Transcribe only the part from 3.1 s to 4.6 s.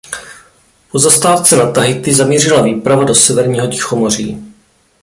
severního Tichomoří.